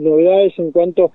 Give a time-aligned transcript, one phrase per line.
[0.00, 1.12] novedades en cuanto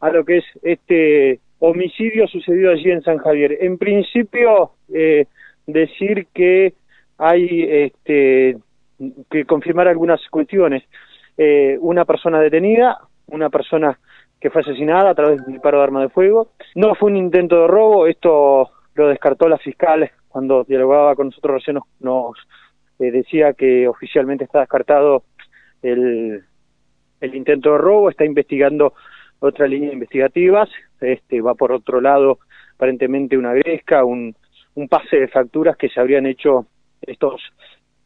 [0.00, 3.58] a lo que es este homicidio sucedido allí en San Javier.
[3.60, 5.26] En principio, eh,
[5.66, 6.74] decir que
[7.18, 8.56] hay este,
[9.30, 10.84] que confirmar algunas cuestiones.
[11.36, 13.98] Eh, una persona detenida, una persona
[14.40, 16.48] que fue asesinada a través de un disparo de arma de fuego.
[16.74, 21.54] No fue un intento de robo, esto lo descartó la fiscal cuando dialogaba con nosotros
[21.54, 22.36] recién nos,
[22.98, 25.22] eh, decía que oficialmente está descartado
[25.82, 26.44] el,
[27.20, 28.94] el intento de robo, está investigando
[29.40, 30.68] otra línea de investigativas,
[31.00, 32.38] este va por otro lado
[32.74, 34.34] aparentemente una gresca, un,
[34.88, 36.66] pase de facturas que se habrían hecho
[37.02, 37.40] estos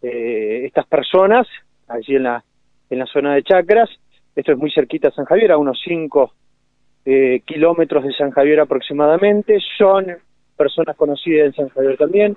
[0.01, 1.47] eh, estas personas
[1.87, 2.43] allí en la
[2.89, 3.91] en la zona de Chacras,
[4.37, 6.33] esto es muy cerquita a San Javier, a unos 5
[7.05, 10.07] eh, kilómetros de San Javier aproximadamente, son
[10.57, 12.37] personas conocidas en San Javier también,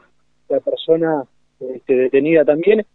[0.49, 1.23] la persona
[1.59, 2.85] este, detenida también,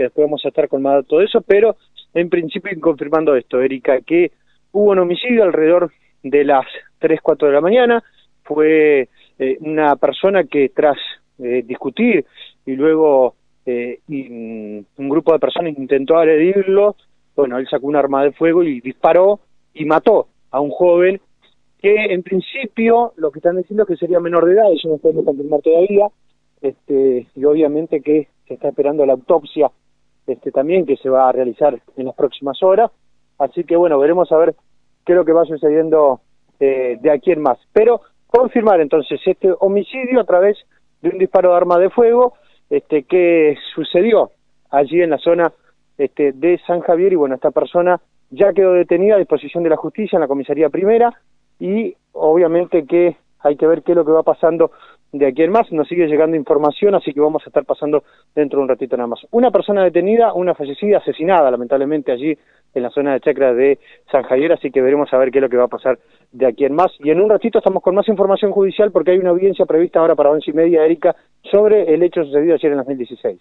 [0.00, 1.76] que después vamos a estar más todo eso, pero
[2.14, 4.32] en principio confirmando esto, Erika, que
[4.72, 5.92] hubo un homicidio alrededor
[6.22, 6.64] de las
[7.00, 8.02] 3, 4 de la mañana,
[8.42, 10.96] fue eh, una persona que tras
[11.38, 12.24] eh, discutir
[12.64, 13.34] y luego
[13.66, 16.96] eh, un grupo de personas intentó agredirlo,
[17.36, 19.40] bueno, él sacó un arma de fuego y disparó
[19.74, 21.20] y mató a un joven
[21.78, 24.96] que en principio lo que están diciendo es que sería menor de edad, eso no
[24.96, 26.06] podemos confirmar todavía,
[26.62, 29.70] este, y obviamente que se está esperando la autopsia
[30.30, 32.90] este, también que se va a realizar en las próximas horas,
[33.38, 34.54] así que bueno, veremos a ver
[35.04, 36.20] qué es lo que va sucediendo
[36.58, 37.58] eh, de aquí en más.
[37.72, 40.56] Pero confirmar entonces este homicidio a través
[41.02, 42.34] de un disparo de arma de fuego
[42.68, 44.30] este, que sucedió
[44.70, 45.52] allí en la zona
[45.98, 47.12] este, de San Javier.
[47.12, 48.00] Y bueno, esta persona
[48.30, 51.12] ya quedó detenida a disposición de la justicia en la comisaría primera.
[51.58, 54.70] Y obviamente que hay que ver qué es lo que va pasando
[55.12, 58.58] de aquí en más, nos sigue llegando información, así que vamos a estar pasando dentro
[58.58, 59.20] de un ratito nada más.
[59.32, 62.36] Una persona detenida, una fallecida, asesinada lamentablemente allí
[62.74, 63.78] en la zona de Chacra de
[64.10, 65.98] San Javier, así que veremos a ver qué es lo que va a pasar
[66.30, 66.92] de aquí en más.
[67.00, 70.14] Y en un ratito estamos con más información judicial porque hay una audiencia prevista ahora
[70.14, 71.16] para once y media, Erika,
[71.50, 73.40] sobre el hecho sucedido ayer en 2016.